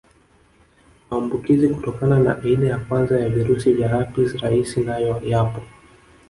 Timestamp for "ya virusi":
3.19-3.73